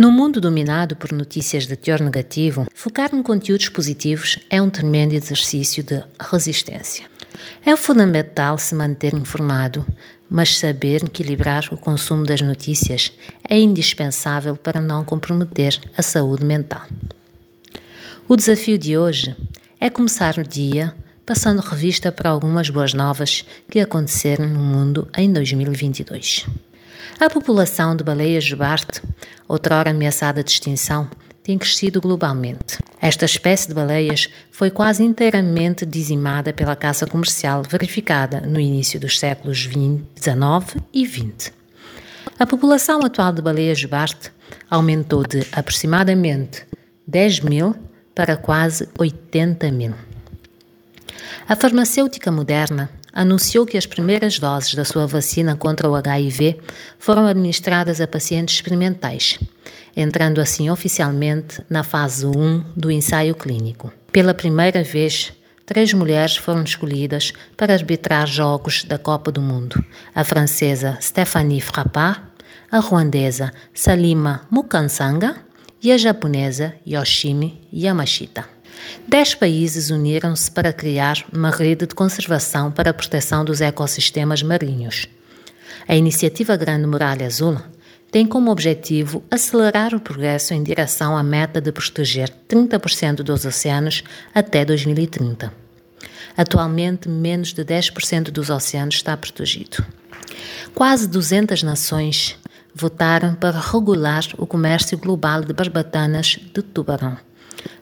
No 0.00 0.10
mundo 0.10 0.40
dominado 0.40 0.96
por 0.96 1.12
notícias 1.12 1.66
de 1.66 1.76
teor 1.76 2.00
negativo, 2.00 2.66
focar 2.74 3.14
em 3.14 3.22
conteúdos 3.22 3.68
positivos 3.68 4.38
é 4.48 4.62
um 4.62 4.70
tremendo 4.70 5.12
exercício 5.12 5.82
de 5.82 6.02
resistência. 6.18 7.04
É 7.62 7.76
fundamental 7.76 8.56
se 8.56 8.74
manter 8.74 9.12
informado, 9.12 9.86
mas 10.30 10.56
saber 10.56 11.04
equilibrar 11.04 11.68
o 11.70 11.76
consumo 11.76 12.24
das 12.24 12.40
notícias 12.40 13.12
é 13.46 13.60
indispensável 13.60 14.56
para 14.56 14.80
não 14.80 15.04
comprometer 15.04 15.78
a 15.94 16.00
saúde 16.00 16.46
mental. 16.46 16.86
O 18.26 18.36
desafio 18.36 18.78
de 18.78 18.96
hoje 18.96 19.36
é 19.78 19.90
começar 19.90 20.38
o 20.38 20.42
dia 20.42 20.94
passando 21.26 21.60
revista 21.60 22.10
para 22.10 22.30
algumas 22.30 22.70
boas 22.70 22.94
novas 22.94 23.44
que 23.70 23.78
aconteceram 23.78 24.48
no 24.48 24.60
mundo 24.60 25.06
em 25.14 25.30
2022. 25.30 26.46
A 27.18 27.28
população 27.28 27.94
de 27.94 28.04
baleias 28.04 28.44
de 28.44 28.56
Bart, 28.56 29.00
outrora 29.48 29.90
ameaçada 29.90 30.42
de 30.42 30.50
extinção, 30.50 31.08
tem 31.42 31.58
crescido 31.58 32.00
globalmente. 32.00 32.78
Esta 33.00 33.24
espécie 33.24 33.68
de 33.68 33.74
baleias 33.74 34.28
foi 34.50 34.70
quase 34.70 35.02
inteiramente 35.02 35.86
dizimada 35.86 36.52
pela 36.52 36.76
caça 36.76 37.06
comercial 37.06 37.62
verificada 37.68 38.40
no 38.40 38.60
início 38.60 39.00
dos 39.00 39.18
séculos 39.18 39.58
XIX 39.58 40.76
e 40.92 41.06
XX. 41.06 41.52
A 42.38 42.46
população 42.46 43.04
atual 43.04 43.32
de 43.32 43.42
baleias 43.42 43.78
de 43.78 43.86
Bart 43.86 44.28
aumentou 44.70 45.26
de 45.26 45.46
aproximadamente 45.52 46.66
10 47.06 47.40
mil 47.40 47.74
para 48.14 48.36
quase 48.36 48.88
80 48.98 49.70
mil. 49.72 49.94
A 51.48 51.56
farmacêutica 51.56 52.30
moderna 52.30 52.90
anunciou 53.12 53.66
que 53.66 53.76
as 53.76 53.86
primeiras 53.86 54.38
doses 54.38 54.74
da 54.74 54.84
sua 54.84 55.06
vacina 55.06 55.56
contra 55.56 55.88
o 55.88 55.94
HIV 55.94 56.58
foram 56.98 57.26
administradas 57.26 58.00
a 58.00 58.06
pacientes 58.06 58.54
experimentais, 58.54 59.38
entrando 59.96 60.40
assim 60.40 60.70
oficialmente 60.70 61.62
na 61.68 61.82
fase 61.82 62.26
1 62.26 62.64
do 62.76 62.90
ensaio 62.90 63.34
clínico. 63.34 63.92
Pela 64.12 64.34
primeira 64.34 64.82
vez, 64.82 65.32
três 65.66 65.92
mulheres 65.92 66.36
foram 66.36 66.62
escolhidas 66.62 67.32
para 67.56 67.72
arbitrar 67.72 68.26
jogos 68.26 68.84
da 68.84 68.98
Copa 68.98 69.30
do 69.30 69.40
Mundo: 69.40 69.84
a 70.14 70.24
francesa 70.24 70.98
Stéphanie 71.00 71.60
Frappard, 71.60 72.20
a 72.70 72.78
ruandesa 72.78 73.52
Salima 73.74 74.42
Mukansanga 74.50 75.36
e 75.82 75.90
a 75.90 75.98
japonesa 75.98 76.74
Yoshimi 76.86 77.66
Yamashita. 77.72 78.59
Dez 79.06 79.34
países 79.34 79.90
uniram-se 79.90 80.50
para 80.50 80.72
criar 80.72 81.24
uma 81.32 81.50
rede 81.50 81.86
de 81.86 81.94
conservação 81.94 82.70
para 82.70 82.90
a 82.90 82.94
proteção 82.94 83.44
dos 83.44 83.60
ecossistemas 83.60 84.42
marinhos. 84.42 85.06
A 85.88 85.96
iniciativa 85.96 86.56
Grande 86.56 86.86
Muralha 86.86 87.26
Azul 87.26 87.58
tem 88.10 88.26
como 88.26 88.50
objetivo 88.50 89.22
acelerar 89.30 89.94
o 89.94 90.00
progresso 90.00 90.52
em 90.52 90.62
direção 90.62 91.16
à 91.16 91.22
meta 91.22 91.60
de 91.60 91.72
proteger 91.72 92.30
30% 92.48 93.16
dos 93.16 93.44
oceanos 93.44 94.02
até 94.34 94.64
2030. 94.64 95.52
Atualmente, 96.36 97.08
menos 97.08 97.52
de 97.52 97.64
10% 97.64 98.30
dos 98.30 98.50
oceanos 98.50 98.96
está 98.96 99.16
protegido. 99.16 99.84
Quase 100.74 101.08
200 101.08 101.62
nações 101.62 102.36
votaram 102.74 103.34
para 103.34 103.58
regular 103.58 104.24
o 104.38 104.46
comércio 104.46 104.96
global 104.96 105.42
de 105.42 105.52
barbatanas 105.52 106.38
de 106.52 106.62
tubarão 106.62 107.16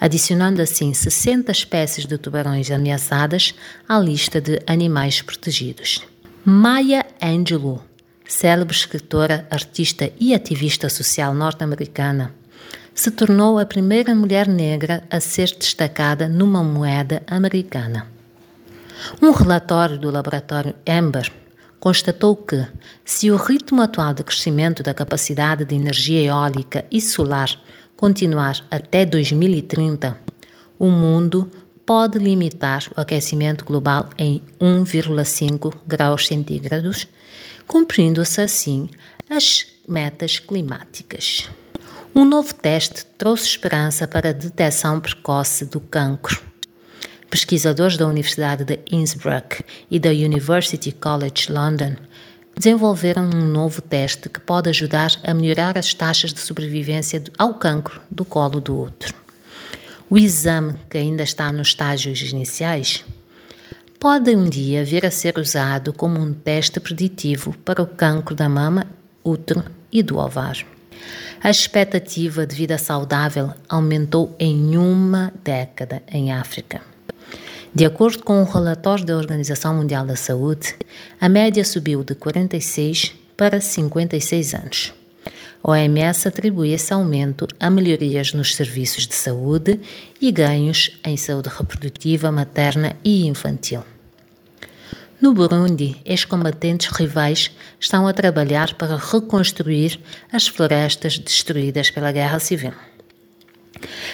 adicionando 0.00 0.62
assim 0.62 0.92
60 0.92 1.50
espécies 1.52 2.06
de 2.06 2.18
tubarões 2.18 2.70
ameaçadas 2.70 3.54
à 3.88 3.98
lista 3.98 4.40
de 4.40 4.60
animais 4.66 5.22
protegidos. 5.22 6.02
Maya 6.44 7.04
Angelou, 7.22 7.82
célebre 8.26 8.74
escritora, 8.74 9.46
artista 9.50 10.10
e 10.18 10.34
ativista 10.34 10.88
social 10.88 11.34
norte-americana, 11.34 12.32
se 12.94 13.10
tornou 13.10 13.58
a 13.58 13.66
primeira 13.66 14.14
mulher 14.14 14.48
negra 14.48 15.04
a 15.10 15.20
ser 15.20 15.54
destacada 15.54 16.28
numa 16.28 16.62
moeda 16.62 17.22
americana. 17.26 18.06
Um 19.20 19.30
relatório 19.30 19.98
do 19.98 20.10
laboratório 20.10 20.74
Amber 20.88 21.30
constatou 21.78 22.34
que, 22.34 22.66
se 23.04 23.30
o 23.30 23.36
ritmo 23.36 23.82
atual 23.82 24.14
de 24.14 24.24
crescimento 24.24 24.82
da 24.82 24.94
capacidade 24.94 25.64
de 25.64 25.74
energia 25.74 26.22
eólica 26.22 26.84
e 26.90 27.00
solar 27.00 27.50
continuar 27.96 28.64
até 28.70 29.06
2030, 29.06 30.18
o 30.78 30.90
mundo 30.90 31.50
pode 31.86 32.18
limitar 32.18 32.84
o 32.96 33.00
aquecimento 33.00 33.64
global 33.64 34.10
em 34.18 34.42
1,5 34.60 35.72
graus 35.86 36.26
centígrados, 36.26 37.06
cumprindo-se 37.66 38.40
assim 38.40 38.88
as 39.30 39.66
metas 39.88 40.38
climáticas. 40.38 41.48
Um 42.14 42.24
novo 42.24 42.54
teste 42.54 43.04
trouxe 43.18 43.46
esperança 43.46 44.08
para 44.08 44.30
a 44.30 44.32
detecção 44.32 45.00
precoce 45.00 45.64
do 45.64 45.80
cancro. 45.80 46.42
Pesquisadores 47.30 47.96
da 47.96 48.06
Universidade 48.06 48.64
de 48.64 48.78
Innsbruck 48.90 49.62
e 49.90 49.98
da 49.98 50.10
University 50.10 50.92
College 50.92 51.52
London 51.52 51.96
desenvolveram 52.56 53.24
um 53.24 53.44
novo 53.44 53.82
teste 53.82 54.30
que 54.30 54.40
pode 54.40 54.70
ajudar 54.70 55.12
a 55.22 55.34
melhorar 55.34 55.76
as 55.76 55.92
taxas 55.92 56.32
de 56.32 56.40
sobrevivência 56.40 57.22
ao 57.36 57.54
cancro 57.54 58.00
do 58.10 58.24
colo 58.24 58.60
do 58.60 58.80
útero. 58.80 59.14
O 60.08 60.16
exame, 60.16 60.74
que 60.88 60.96
ainda 60.96 61.22
está 61.22 61.52
nos 61.52 61.68
estágios 61.68 62.20
iniciais, 62.22 63.04
pode 64.00 64.34
um 64.34 64.48
dia 64.48 64.84
vir 64.84 65.04
a 65.04 65.10
ser 65.10 65.38
usado 65.38 65.92
como 65.92 66.18
um 66.18 66.32
teste 66.32 66.80
preditivo 66.80 67.54
para 67.64 67.82
o 67.82 67.86
cancro 67.86 68.34
da 68.34 68.48
mama, 68.48 68.86
útero 69.22 69.64
e 69.92 70.02
do 70.02 70.18
ovário. 70.18 70.66
A 71.42 71.50
expectativa 71.50 72.46
de 72.46 72.56
vida 72.56 72.78
saudável 72.78 73.52
aumentou 73.68 74.34
em 74.38 74.76
uma 74.76 75.32
década 75.44 76.02
em 76.08 76.32
África. 76.32 76.95
De 77.76 77.84
acordo 77.84 78.22
com 78.22 78.40
o 78.40 78.44
relatório 78.46 79.04
da 79.04 79.18
Organização 79.18 79.74
Mundial 79.74 80.06
da 80.06 80.16
Saúde, 80.16 80.74
a 81.20 81.28
média 81.28 81.62
subiu 81.62 82.02
de 82.02 82.14
46 82.14 83.12
para 83.36 83.60
56 83.60 84.54
anos. 84.54 84.94
A 85.62 85.72
OMS 85.72 86.26
atribui 86.26 86.72
esse 86.72 86.94
aumento 86.94 87.46
a 87.60 87.68
melhorias 87.68 88.32
nos 88.32 88.54
serviços 88.54 89.06
de 89.06 89.14
saúde 89.14 89.78
e 90.18 90.32
ganhos 90.32 90.98
em 91.04 91.18
saúde 91.18 91.50
reprodutiva, 91.50 92.32
materna 92.32 92.96
e 93.04 93.26
infantil. 93.26 93.84
No 95.20 95.34
Burundi, 95.34 96.00
ex-combatentes 96.02 96.88
rivais 96.88 97.50
estão 97.78 98.08
a 98.08 98.14
trabalhar 98.14 98.72
para 98.72 98.96
reconstruir 98.96 100.00
as 100.32 100.48
florestas 100.48 101.18
destruídas 101.18 101.90
pela 101.90 102.10
Guerra 102.10 102.38
Civil. 102.38 102.72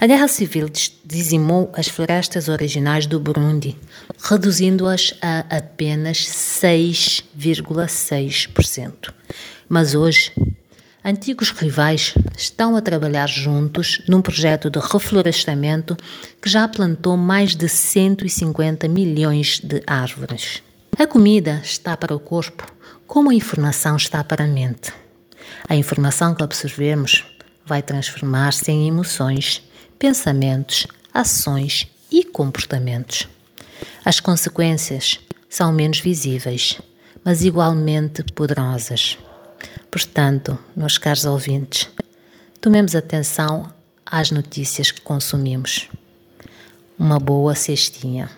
A 0.00 0.06
guerra 0.06 0.28
civil 0.28 0.70
dizimou 1.04 1.72
as 1.74 1.88
florestas 1.88 2.48
originais 2.48 3.06
do 3.06 3.18
Burundi, 3.18 3.76
reduzindo-as 4.22 5.14
a 5.22 5.40
apenas 5.56 6.18
6,6%. 6.18 9.12
Mas 9.68 9.94
hoje, 9.94 10.32
antigos 11.04 11.50
rivais 11.50 12.14
estão 12.36 12.76
a 12.76 12.82
trabalhar 12.82 13.28
juntos 13.28 14.00
num 14.08 14.22
projeto 14.22 14.70
de 14.70 14.78
reflorestamento 14.78 15.96
que 16.40 16.48
já 16.48 16.68
plantou 16.68 17.16
mais 17.16 17.56
de 17.56 17.68
150 17.68 18.86
milhões 18.88 19.60
de 19.60 19.82
árvores. 19.86 20.62
A 20.98 21.06
comida 21.06 21.60
está 21.64 21.96
para 21.96 22.14
o 22.14 22.20
corpo 22.20 22.64
como 23.06 23.30
a 23.30 23.34
informação 23.34 23.96
está 23.96 24.22
para 24.24 24.44
a 24.44 24.48
mente. 24.48 24.92
A 25.68 25.76
informação 25.76 26.34
que 26.34 26.42
absorvemos 26.42 27.24
vai 27.66 27.82
transformar-se 27.82 28.70
em 28.70 28.86
emoções, 28.86 29.62
pensamentos, 29.98 30.86
ações 31.12 31.88
e 32.10 32.24
comportamentos. 32.24 33.28
As 34.04 34.20
consequências 34.20 35.18
são 35.48 35.72
menos 35.72 35.98
visíveis, 35.98 36.80
mas 37.24 37.42
igualmente 37.42 38.22
poderosas. 38.32 39.18
Portanto, 39.90 40.56
meus 40.76 40.96
caros 40.96 41.24
ouvintes, 41.24 41.88
tomemos 42.60 42.94
atenção 42.94 43.72
às 44.04 44.30
notícias 44.30 44.90
que 44.90 45.00
consumimos. 45.00 45.88
Uma 46.98 47.18
boa 47.18 47.54
cestinha. 47.54 48.30